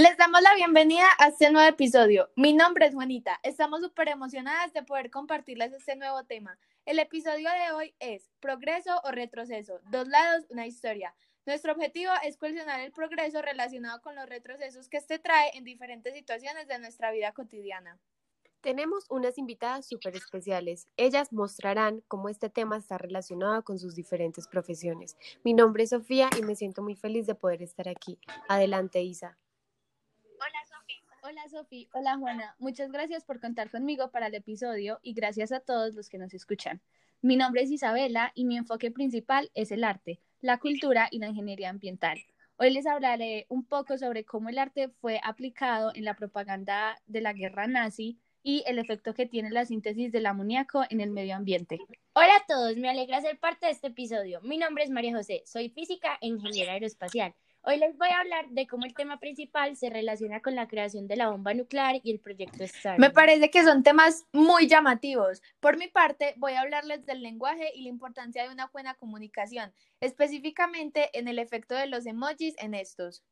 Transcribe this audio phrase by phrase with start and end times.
[0.00, 2.30] Les damos la bienvenida a este nuevo episodio.
[2.34, 3.38] Mi nombre es Juanita.
[3.42, 6.58] Estamos súper emocionadas de poder compartirles este nuevo tema.
[6.86, 9.78] El episodio de hoy es Progreso o retroceso.
[9.90, 11.14] Dos lados, una historia.
[11.44, 16.14] Nuestro objetivo es cuestionar el progreso relacionado con los retrocesos que este trae en diferentes
[16.14, 17.98] situaciones de nuestra vida cotidiana.
[18.62, 20.88] Tenemos unas invitadas súper especiales.
[20.96, 25.18] Ellas mostrarán cómo este tema está relacionado con sus diferentes profesiones.
[25.44, 28.18] Mi nombre es Sofía y me siento muy feliz de poder estar aquí.
[28.48, 29.36] Adelante, Isa.
[31.30, 35.60] Hola Sofi, hola Juana, muchas gracias por contar conmigo para el episodio y gracias a
[35.60, 36.80] todos los que nos escuchan.
[37.22, 41.28] Mi nombre es Isabela y mi enfoque principal es el arte, la cultura y la
[41.28, 42.18] ingeniería ambiental.
[42.56, 47.20] Hoy les hablaré un poco sobre cómo el arte fue aplicado en la propaganda de
[47.20, 51.36] la guerra nazi y el efecto que tiene la síntesis del amoníaco en el medio
[51.36, 51.78] ambiente.
[52.12, 54.40] Hola a todos, me alegra ser parte de este episodio.
[54.40, 57.36] Mi nombre es María José, soy física e ingeniera aeroespacial.
[57.62, 61.06] Hoy les voy a hablar de cómo el tema principal se relaciona con la creación
[61.06, 62.98] de la bomba nuclear y el proyecto STAR.
[62.98, 65.42] Me parece que son temas muy llamativos.
[65.60, 69.74] Por mi parte, voy a hablarles del lenguaje y la importancia de una buena comunicación,
[70.00, 73.22] específicamente en el efecto de los emojis en estos.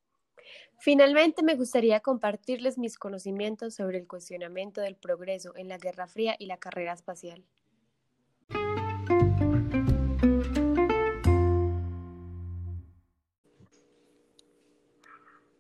[0.79, 6.37] Finalmente, me gustaría compartirles mis conocimientos sobre el cuestionamiento del progreso en la Guerra Fría
[6.39, 7.45] y la carrera espacial.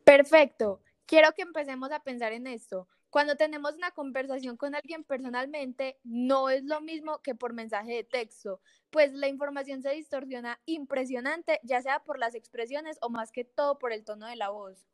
[0.08, 0.80] Perfecto.
[1.04, 2.88] Quiero que empecemos a pensar en esto.
[3.10, 8.04] Cuando tenemos una conversación con alguien personalmente, no es lo mismo que por mensaje de
[8.04, 13.44] texto, pues la información se distorsiona impresionante, ya sea por las expresiones o más que
[13.44, 14.86] todo por el tono de la voz.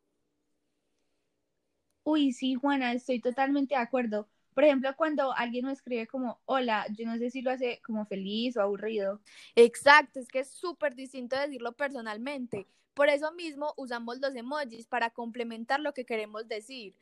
[2.03, 4.27] Uy, sí, Juana, estoy totalmente de acuerdo.
[4.55, 8.05] Por ejemplo, cuando alguien me escribe como, hola, yo no sé si lo hace como
[8.07, 9.21] feliz o aburrido.
[9.55, 12.67] Exacto, es que es súper distinto decirlo personalmente.
[12.95, 16.95] Por eso mismo usamos los emojis para complementar lo que queremos decir.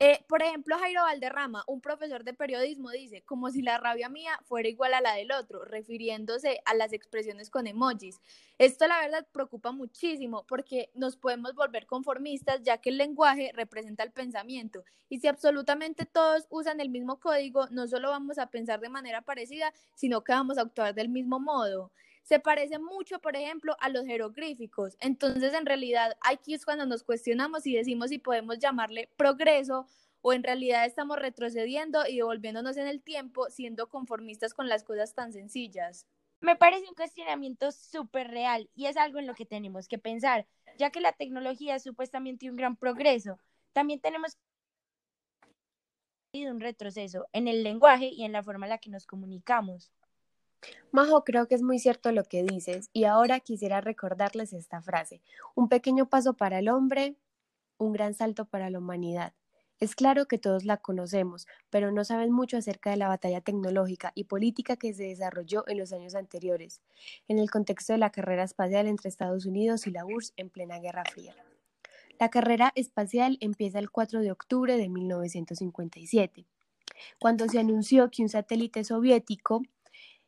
[0.00, 4.38] Eh, por ejemplo, Jairo Valderrama, un profesor de periodismo, dice, como si la rabia mía
[4.44, 8.20] fuera igual a la del otro, refiriéndose a las expresiones con emojis.
[8.58, 14.04] Esto la verdad preocupa muchísimo porque nos podemos volver conformistas ya que el lenguaje representa
[14.04, 18.78] el pensamiento y si absolutamente todos usan el mismo código, no solo vamos a pensar
[18.78, 21.90] de manera parecida, sino que vamos a actuar del mismo modo
[22.28, 24.98] se parece mucho, por ejemplo, a los jeroglíficos.
[25.00, 29.86] Entonces, en realidad, aquí es cuando nos cuestionamos y decimos si podemos llamarle progreso
[30.20, 35.14] o en realidad estamos retrocediendo y devolviéndonos en el tiempo siendo conformistas con las cosas
[35.14, 36.06] tan sencillas.
[36.40, 40.46] Me parece un cuestionamiento súper real y es algo en lo que tenemos que pensar,
[40.76, 43.38] ya que la tecnología es supuestamente un gran progreso.
[43.72, 44.36] También tenemos
[46.34, 49.90] un retroceso en el lenguaje y en la forma en la que nos comunicamos.
[50.90, 55.20] Majo, creo que es muy cierto lo que dices y ahora quisiera recordarles esta frase.
[55.54, 57.16] Un pequeño paso para el hombre,
[57.76, 59.34] un gran salto para la humanidad.
[59.80, 64.10] Es claro que todos la conocemos, pero no saben mucho acerca de la batalla tecnológica
[64.16, 66.80] y política que se desarrolló en los años anteriores,
[67.28, 70.80] en el contexto de la carrera espacial entre Estados Unidos y la URSS en plena
[70.80, 71.36] Guerra Fría.
[72.18, 76.44] La carrera espacial empieza el 4 de octubre de 1957,
[77.20, 79.62] cuando se anunció que un satélite soviético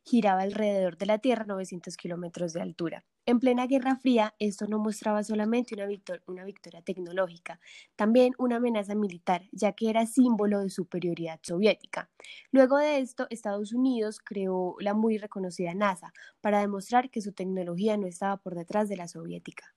[0.04, 3.04] giraba alrededor de la Tierra a 900 kilómetros de altura.
[3.26, 5.86] En plena Guerra Fría, esto no mostraba solamente una,
[6.26, 7.60] una victoria tecnológica,
[7.94, 12.10] también una amenaza militar, ya que era símbolo de superioridad soviética.
[12.50, 17.96] Luego de esto, Estados Unidos creó la muy reconocida NASA para demostrar que su tecnología
[17.96, 19.74] no estaba por detrás de la soviética.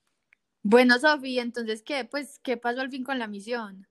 [0.62, 2.04] Bueno, Sofía, entonces, ¿qué?
[2.06, 3.88] Pues, ¿qué pasó al fin con la misión?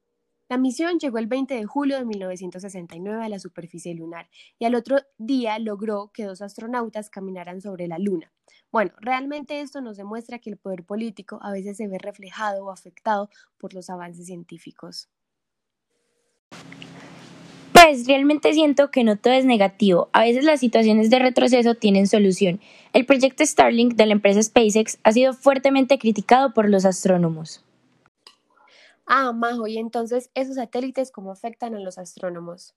[0.52, 4.74] La misión llegó el 20 de julio de 1969 a la superficie lunar y al
[4.74, 8.30] otro día logró que dos astronautas caminaran sobre la Luna.
[8.70, 12.70] Bueno, realmente esto nos demuestra que el poder político a veces se ve reflejado o
[12.70, 15.08] afectado por los avances científicos.
[17.72, 20.10] Pues realmente siento que no todo es negativo.
[20.12, 22.60] A veces las situaciones de retroceso tienen solución.
[22.92, 27.64] El proyecto Starlink de la empresa SpaceX ha sido fuertemente criticado por los astrónomos.
[29.06, 32.74] Ah, Majo, y entonces, ¿esos satélites cómo afectan a los astrónomos?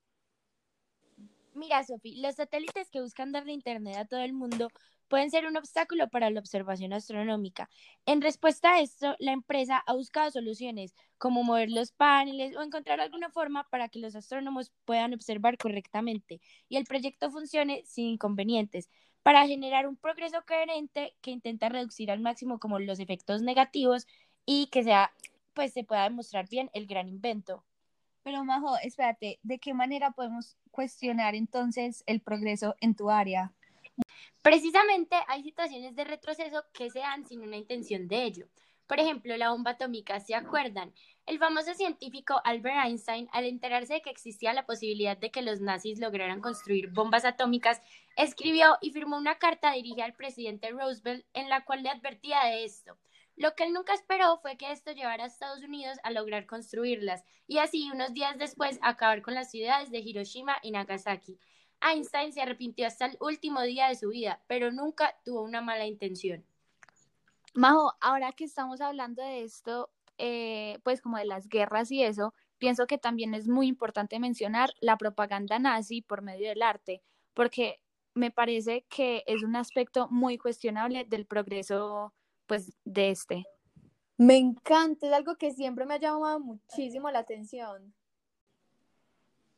[1.54, 4.68] Mira, Sofi, los satélites que buscan darle internet a todo el mundo
[5.07, 7.69] pueden ser un obstáculo para la observación astronómica.
[8.06, 13.00] En respuesta a esto, la empresa ha buscado soluciones como mover los paneles o encontrar
[13.00, 18.89] alguna forma para que los astrónomos puedan observar correctamente y el proyecto funcione sin inconvenientes
[19.24, 24.07] para generar un progreso coherente que intenta reducir al máximo como los efectos negativos
[24.45, 25.12] y que sea
[25.55, 27.63] pues se pueda demostrar bien el gran invento.
[28.21, 33.53] Pero Majo, espérate, ¿de qué manera podemos cuestionar entonces el progreso en tu área?
[34.41, 38.47] Precisamente hay situaciones de retroceso que se dan sin una intención de ello.
[38.87, 40.93] Por ejemplo, la bomba atómica, ¿se acuerdan?
[41.25, 45.59] El famoso científico Albert Einstein, al enterarse de que existía la posibilidad de que los
[45.59, 47.81] nazis lograran construir bombas atómicas,
[48.15, 52.63] escribió y firmó una carta dirigida al presidente Roosevelt en la cual le advertía de
[52.63, 52.95] esto.
[53.37, 57.23] Lo que él nunca esperó fue que esto llevara a Estados Unidos a lograr construirlas
[57.47, 61.37] y así unos días después acabar con las ciudades de Hiroshima y Nagasaki.
[61.81, 65.85] Einstein se arrepintió hasta el último día de su vida, pero nunca tuvo una mala
[65.85, 66.45] intención.
[67.53, 72.33] Majo, ahora que estamos hablando de esto, eh, pues como de las guerras y eso,
[72.57, 77.01] pienso que también es muy importante mencionar la propaganda nazi por medio del arte,
[77.33, 77.81] porque
[78.13, 82.13] me parece que es un aspecto muy cuestionable del progreso,
[82.47, 83.45] pues, de este.
[84.18, 87.94] Me encanta, es algo que siempre me ha llamado muchísimo la atención.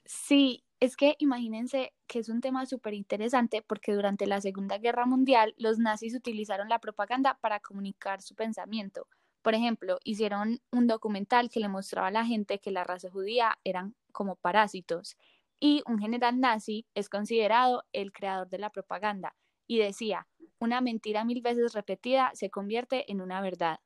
[0.06, 5.06] Sí, es que imagínense que es un tema súper interesante porque durante la Segunda Guerra
[5.06, 9.07] Mundial los nazis utilizaron la propaganda para comunicar su pensamiento.
[9.42, 13.60] Por ejemplo, hicieron un documental que le mostraba a la gente que la raza judía
[13.63, 15.18] eran como parásitos
[15.60, 19.36] y un general nazi es considerado el creador de la propaganda
[19.68, 20.28] y decía,
[20.59, 23.80] una mentira mil veces repetida se convierte en una verdad.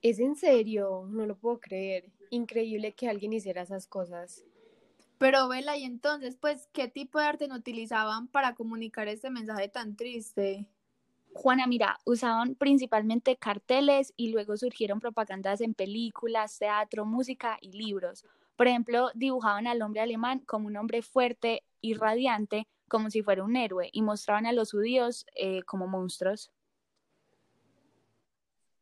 [0.00, 1.06] ¿Es en serio?
[1.08, 2.10] No lo puedo creer.
[2.30, 4.44] Increíble que alguien hiciera esas cosas.
[5.18, 9.68] Pero Vela, y entonces, pues, ¿qué tipo de arte no utilizaban para comunicar este mensaje
[9.68, 10.66] tan triste?
[11.34, 18.24] Juana, mira, usaban principalmente carteles y luego surgieron propagandas en películas, teatro, música y libros.
[18.56, 23.42] Por ejemplo, dibujaban al hombre alemán como un hombre fuerte y radiante, como si fuera
[23.42, 26.52] un héroe, y mostraban a los judíos eh, como monstruos.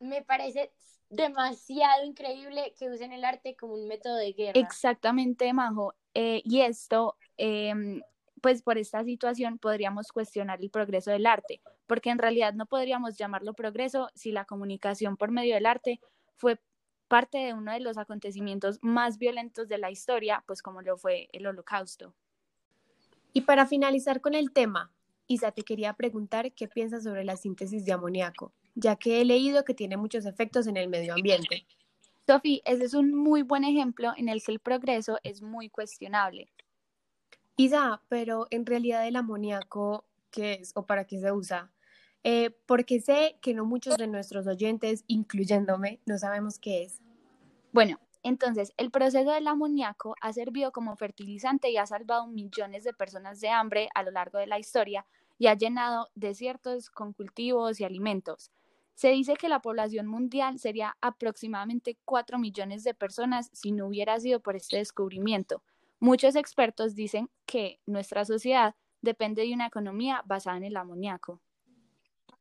[0.01, 0.73] Me parece
[1.11, 4.59] demasiado increíble que usen el arte como un método de guerra.
[4.59, 5.95] Exactamente, Majo.
[6.15, 8.03] Eh, y esto em,
[8.41, 13.17] pues por esta situación podríamos cuestionar el progreso del arte, porque en realidad no podríamos
[13.17, 16.01] llamarlo progreso si la comunicación por medio del arte
[16.35, 16.59] fue
[17.07, 21.29] parte de uno de los acontecimientos más violentos de la historia, pues como lo fue
[21.33, 22.13] el holocausto.
[23.33, 24.93] Y para finalizar con el tema,
[25.27, 29.65] Isa, te quería preguntar qué piensas sobre la síntesis de amoníaco, ya que he leído
[29.65, 31.67] que tiene muchos efectos en el medio ambiente.
[32.27, 36.53] Sofi, ese es un muy buen ejemplo en el que el progreso es muy cuestionable.
[37.57, 41.71] Isa, pero en realidad el amoníaco, ¿qué es o para qué se usa?
[42.23, 47.01] Eh, porque sé que no muchos de nuestros oyentes, incluyéndome, no sabemos qué es.
[47.73, 52.93] Bueno, entonces el proceso del amoníaco ha servido como fertilizante y ha salvado millones de
[52.93, 55.07] personas de hambre a lo largo de la historia
[55.39, 58.51] y ha llenado desiertos con cultivos y alimentos.
[58.95, 64.21] Se dice que la población mundial sería aproximadamente 4 millones de personas si no hubiera
[64.21, 65.63] sido por este descubrimiento.
[65.99, 71.41] Muchos expertos dicen que nuestra sociedad depende de una economía basada en el amoníaco.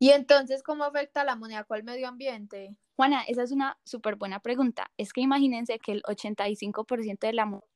[0.00, 2.74] ¿Y entonces cómo afecta el amoníaco al medio ambiente?
[2.96, 4.90] Juana, esa es una súper buena pregunta.
[4.96, 7.68] Es que imagínense que el 85% del amoníaco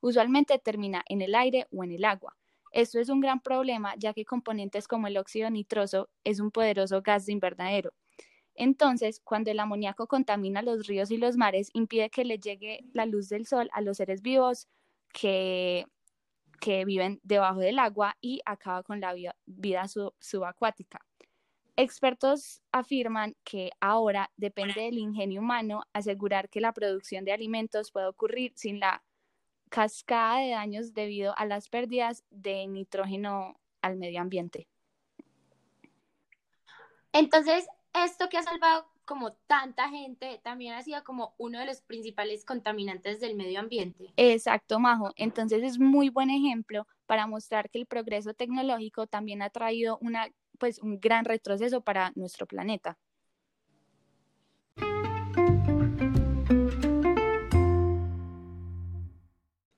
[0.00, 2.36] usualmente termina en el aire o en el agua.
[2.70, 7.02] Esto es un gran problema ya que componentes como el óxido nitroso es un poderoso
[7.02, 7.92] gas de invernadero
[8.60, 13.06] entonces, cuando el amoníaco contamina los ríos y los mares, impide que le llegue la
[13.06, 14.68] luz del sol a los seres vivos
[15.14, 15.86] que,
[16.60, 19.14] que viven debajo del agua y acaba con la
[19.46, 19.86] vida,
[20.18, 21.04] subacuática.
[21.76, 28.10] Expertos afirman que ahora depende del ingenio humano asegurar que la producción de alimentos pueda
[28.10, 29.02] ocurrir sin la
[29.70, 34.68] cascada de daños debido a las pérdidas de nitrógeno al medio ambiente.
[37.12, 41.80] Entonces, esto que ha salvado como tanta gente también ha sido como uno de los
[41.80, 44.12] principales contaminantes del medio ambiente.
[44.16, 45.12] Exacto, Majo.
[45.16, 50.28] Entonces es muy buen ejemplo para mostrar que el progreso tecnológico también ha traído una,
[50.58, 52.98] pues, un gran retroceso para nuestro planeta.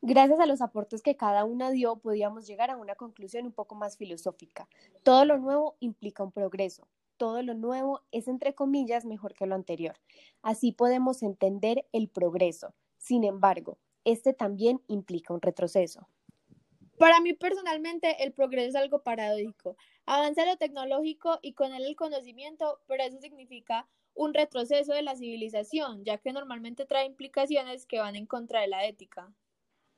[0.05, 3.75] Gracias a los aportes que cada una dio, podíamos llegar a una conclusión un poco
[3.75, 4.69] más filosófica.
[5.05, 6.87] Todo lo nuevo implica un progreso,
[7.23, 9.95] todo lo nuevo es, entre comillas, mejor que lo anterior.
[10.43, 12.75] Así podemos entender el progreso.
[12.99, 16.09] Sin embargo, este también implica un retroceso.
[16.99, 19.77] Para mí personalmente el progreso es algo paradójico.
[20.05, 25.15] Avanza lo tecnológico y con él el conocimiento, pero eso significa un retroceso de la
[25.15, 29.33] civilización, ya que normalmente trae implicaciones que van en contra de la ética.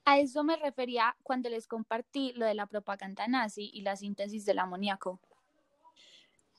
[0.04, 4.44] A eso me refería cuando les compartí lo de la propaganda nazi y la síntesis
[4.44, 5.20] del amoníaco.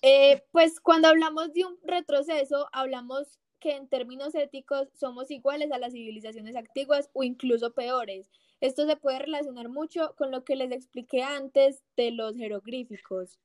[0.08, 5.80] Eh, pues cuando hablamos de un retroceso, hablamos que en términos éticos somos iguales a
[5.80, 8.30] las civilizaciones antiguas o incluso peores.
[8.62, 13.40] Esto se puede relacionar mucho con lo que les expliqué antes de los jeroglíficos.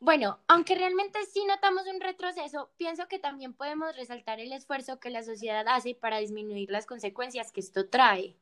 [0.00, 5.10] Bueno, aunque realmente sí notamos un retroceso, pienso que también podemos resaltar el esfuerzo que
[5.10, 8.34] la sociedad hace para disminuir las consecuencias que esto trae.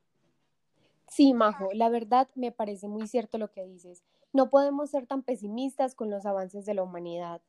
[1.09, 4.05] Sí, Majo, la verdad me parece muy cierto lo que dices.
[4.33, 7.41] No podemos ser tan pesimistas con los avances de la humanidad.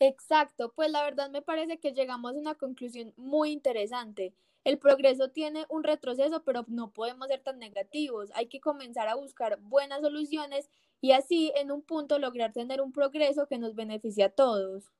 [0.00, 4.32] Exacto, pues la verdad me parece que llegamos a una conclusión muy interesante.
[4.64, 8.30] El progreso tiene un retroceso, pero no podemos ser tan negativos.
[8.34, 10.68] Hay que comenzar a buscar buenas soluciones
[11.00, 14.92] y así en un punto lograr tener un progreso que nos beneficie a todos.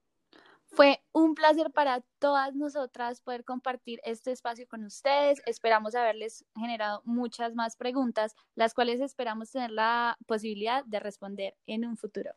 [0.70, 5.42] Fue un placer para todas nosotras poder compartir este espacio con ustedes.
[5.46, 11.84] Esperamos haberles generado muchas más preguntas, las cuales esperamos tener la posibilidad de responder en
[11.84, 12.32] un futuro.